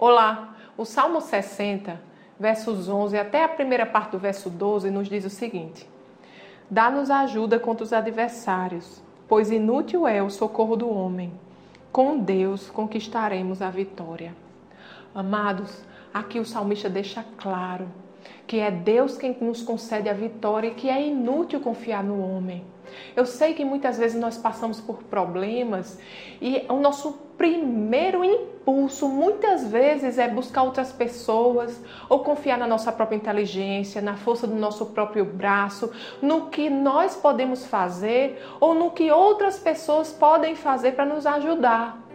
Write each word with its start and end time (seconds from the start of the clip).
Olá, 0.00 0.54
o 0.76 0.84
Salmo 0.84 1.20
60, 1.20 2.00
versos 2.38 2.88
11 2.88 3.18
até 3.18 3.42
a 3.42 3.48
primeira 3.48 3.84
parte 3.84 4.12
do 4.12 4.18
verso 4.20 4.48
12 4.48 4.92
nos 4.92 5.08
diz 5.08 5.24
o 5.24 5.30
seguinte: 5.30 5.90
Dá-nos 6.70 7.10
ajuda 7.10 7.58
contra 7.58 7.82
os 7.82 7.92
adversários, 7.92 9.02
pois 9.26 9.50
inútil 9.50 10.06
é 10.06 10.22
o 10.22 10.30
socorro 10.30 10.76
do 10.76 10.88
homem. 10.88 11.32
Com 11.90 12.16
Deus 12.16 12.70
conquistaremos 12.70 13.60
a 13.60 13.70
vitória. 13.70 14.36
Amados, 15.12 15.82
aqui 16.14 16.38
o 16.38 16.44
salmista 16.44 16.88
deixa 16.88 17.24
claro 17.36 17.88
que 18.46 18.58
é 18.58 18.70
Deus 18.70 19.16
quem 19.16 19.36
nos 19.40 19.62
concede 19.62 20.08
a 20.08 20.12
vitória 20.12 20.68
e 20.68 20.74
que 20.74 20.88
é 20.88 21.06
inútil 21.06 21.60
confiar 21.60 22.02
no 22.02 22.20
homem. 22.20 22.64
Eu 23.14 23.26
sei 23.26 23.54
que 23.54 23.64
muitas 23.64 23.98
vezes 23.98 24.18
nós 24.18 24.36
passamos 24.36 24.80
por 24.80 25.02
problemas 25.04 25.98
e 26.40 26.64
o 26.68 26.74
nosso 26.74 27.12
primeiro 27.36 28.24
impulso 28.24 29.08
muitas 29.08 29.68
vezes 29.68 30.18
é 30.18 30.26
buscar 30.28 30.62
outras 30.62 30.90
pessoas 30.90 31.80
ou 32.08 32.20
confiar 32.20 32.58
na 32.58 32.66
nossa 32.66 32.90
própria 32.90 33.16
inteligência, 33.16 34.02
na 34.02 34.16
força 34.16 34.46
do 34.46 34.56
nosso 34.56 34.86
próprio 34.86 35.24
braço, 35.24 35.92
no 36.20 36.46
que 36.46 36.68
nós 36.68 37.14
podemos 37.14 37.66
fazer 37.66 38.42
ou 38.60 38.74
no 38.74 38.90
que 38.90 39.10
outras 39.10 39.58
pessoas 39.58 40.12
podem 40.12 40.56
fazer 40.56 40.92
para 40.92 41.06
nos 41.06 41.26
ajudar. 41.26 42.07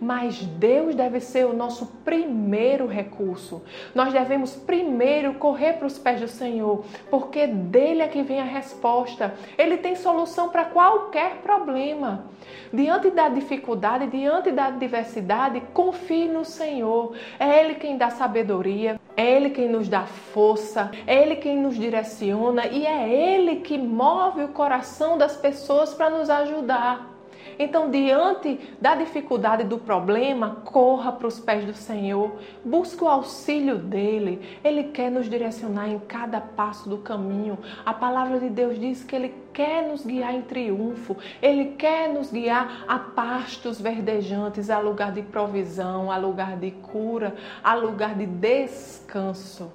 Mas 0.00 0.36
Deus 0.42 0.94
deve 0.94 1.20
ser 1.20 1.46
o 1.46 1.52
nosso 1.52 1.86
primeiro 2.04 2.86
recurso. 2.86 3.62
Nós 3.94 4.12
devemos 4.12 4.54
primeiro 4.54 5.34
correr 5.34 5.74
para 5.74 5.86
os 5.86 5.98
pés 5.98 6.20
do 6.20 6.28
Senhor, 6.28 6.84
porque 7.10 7.46
dele 7.46 8.02
é 8.02 8.08
que 8.08 8.22
vem 8.22 8.40
a 8.40 8.44
resposta. 8.44 9.34
Ele 9.58 9.76
tem 9.76 9.94
solução 9.94 10.48
para 10.48 10.64
qualquer 10.64 11.36
problema. 11.42 12.26
Diante 12.72 13.10
da 13.10 13.28
dificuldade, 13.28 14.06
diante 14.06 14.52
da 14.52 14.66
adversidade, 14.66 15.60
confie 15.74 16.28
no 16.28 16.44
Senhor. 16.44 17.14
É 17.38 17.60
Ele 17.60 17.74
quem 17.74 17.96
dá 17.96 18.10
sabedoria, 18.10 19.00
é 19.16 19.36
Ele 19.36 19.50
quem 19.50 19.68
nos 19.68 19.88
dá 19.88 20.02
força, 20.02 20.90
é 21.06 21.20
Ele 21.20 21.36
quem 21.36 21.56
nos 21.56 21.76
direciona 21.76 22.66
e 22.66 22.86
é 22.86 23.08
Ele 23.08 23.56
que 23.56 23.76
move 23.76 24.44
o 24.44 24.48
coração 24.48 25.18
das 25.18 25.36
pessoas 25.36 25.92
para 25.92 26.10
nos 26.10 26.30
ajudar. 26.30 27.19
Então, 27.62 27.90
diante 27.90 28.58
da 28.80 28.94
dificuldade 28.94 29.64
do 29.64 29.76
problema, 29.76 30.62
corra 30.64 31.12
para 31.12 31.26
os 31.26 31.38
pés 31.38 31.62
do 31.62 31.74
Senhor, 31.74 32.36
busque 32.64 33.04
o 33.04 33.06
auxílio 33.06 33.76
dele. 33.76 34.58
Ele 34.64 34.84
quer 34.84 35.10
nos 35.10 35.28
direcionar 35.28 35.86
em 35.90 35.98
cada 35.98 36.40
passo 36.40 36.88
do 36.88 36.96
caminho. 36.96 37.58
A 37.84 37.92
palavra 37.92 38.40
de 38.40 38.48
Deus 38.48 38.80
diz 38.80 39.04
que 39.04 39.14
ele 39.14 39.34
quer 39.52 39.86
nos 39.86 40.06
guiar 40.06 40.34
em 40.34 40.40
triunfo, 40.40 41.18
ele 41.42 41.74
quer 41.76 42.08
nos 42.08 42.32
guiar 42.32 42.86
a 42.88 42.98
pastos 42.98 43.78
verdejantes, 43.78 44.70
a 44.70 44.78
lugar 44.78 45.12
de 45.12 45.20
provisão, 45.20 46.10
a 46.10 46.16
lugar 46.16 46.56
de 46.56 46.70
cura, 46.70 47.34
a 47.62 47.74
lugar 47.74 48.14
de 48.14 48.24
descanso 48.24 49.70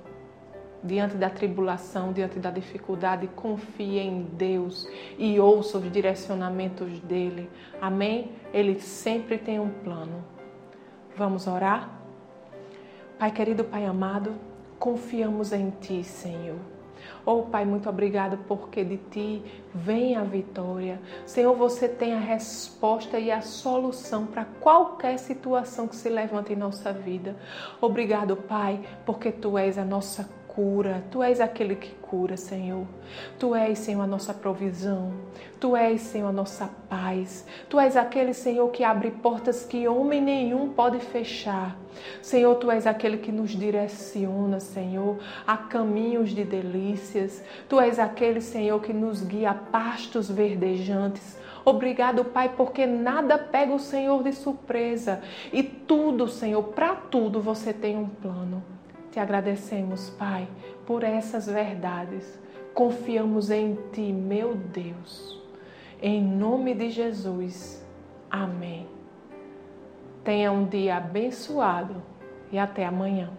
diante 0.84 1.16
da 1.16 1.30
tribulação, 1.30 2.14
diante 2.14 2.40
da 2.40 2.52
dificuldade, 2.52 3.28
confie 3.36 4.00
em 4.00 4.24
Deus 4.24 4.88
e 5.18 5.40
ouça 5.40 5.78
os 5.78 5.92
direcionamentos 5.92 7.00
dele. 7.00 7.50
Amém? 7.82 8.32
Ele 8.54 8.80
sempre 8.80 9.38
tem 9.38 9.60
um 9.60 9.70
plano. 9.70 10.24
Vamos 11.18 11.48
orar? 11.48 11.90
Pai 13.18 13.32
querido, 13.32 13.64
Pai 13.64 13.86
amado, 13.86 14.36
confiamos 14.78 15.54
em 15.54 15.70
Ti, 15.70 16.04
Senhor. 16.04 16.60
Oh 17.26 17.44
Pai, 17.44 17.66
muito 17.66 17.90
obrigado 17.90 18.38
porque 18.48 18.84
de 18.84 18.98
Ti 18.98 19.44
vem 19.74 20.16
a 20.16 20.24
vitória. 20.24 21.00
Senhor, 21.26 21.56
você 21.56 21.88
tem 21.88 22.14
a 22.14 22.20
resposta 22.20 23.18
e 23.20 23.32
a 23.32 23.42
solução 23.42 24.26
para 24.26 24.46
qualquer 24.46 25.18
situação 25.18 25.88
que 25.88 25.96
se 25.96 26.10
levante 26.10 26.54
em 26.54 26.56
nossa 26.56 26.92
vida. 26.92 27.36
Obrigado, 27.82 28.36
Pai, 28.36 28.80
porque 29.06 29.32
Tu 29.32 29.58
és 29.58 29.78
a 29.78 29.86
nossa 29.86 30.30
cura. 30.56 31.04
Tu 31.12 31.22
és 31.22 31.42
aquele 31.42 31.76
que 31.76 31.94
cura, 31.96 32.38
Senhor. 32.38 32.88
Tu 33.38 33.54
és, 33.54 33.78
Senhor, 33.78 34.02
a 34.02 34.08
nossa 34.08 34.34
provisão. 34.34 35.12
Tu 35.60 35.76
és, 35.76 36.00
Senhor, 36.00 36.30
a 36.30 36.32
nossa 36.32 36.70
paz. 36.90 37.46
Tu 37.70 37.78
és 37.78 37.98
aquele, 37.98 38.34
Senhor, 38.34 38.70
que 38.72 38.84
abre 38.84 39.12
portas 39.12 39.66
que 39.66 39.88
homem 39.88 40.22
nenhum 40.22 40.70
pode 40.70 41.00
fechar. 41.00 41.78
Senhor, 42.22 42.56
tu 42.56 42.72
és 42.72 42.88
aquele 42.88 43.18
que 43.18 43.32
nos 43.32 43.52
direciona, 43.52 44.60
Senhor, 44.60 45.18
a 45.46 45.58
caminhos 45.58 46.30
de 46.30 46.46
delícias. 46.46 47.44
Tu 47.68 47.80
és 47.80 48.00
aquele, 48.00 48.40
Senhor, 48.40 48.82
que 48.82 48.94
nos 48.94 49.22
guia 49.22 49.52
a 49.52 49.54
pastos 49.54 50.32
verdejantes. 50.32 51.38
Obrigado, 51.66 52.24
Pai, 52.26 52.54
porque 52.56 52.86
nada 52.86 53.38
pega 53.38 53.74
o 53.74 53.80
Senhor 53.80 54.24
de 54.24 54.32
surpresa. 54.32 55.22
E 55.52 55.64
tudo, 55.64 56.28
Senhor, 56.28 56.64
para 56.64 56.96
tudo 56.96 57.42
você 57.42 57.74
tem 57.74 57.98
um 57.98 58.08
plano. 58.08 58.75
Te 59.16 59.22
agradecemos, 59.22 60.10
Pai, 60.10 60.46
por 60.86 61.02
essas 61.02 61.48
verdades. 61.48 62.38
Confiamos 62.74 63.50
em 63.50 63.78
Ti, 63.94 64.12
meu 64.12 64.56
Deus. 64.56 65.42
Em 66.02 66.22
nome 66.22 66.76
de 66.76 66.90
Jesus. 66.90 67.82
Amém. 68.30 68.86
Tenha 70.22 70.52
um 70.52 70.66
dia 70.66 70.98
abençoado 70.98 72.04
e 72.52 72.60
até 72.60 72.86
amanhã. 72.86 73.32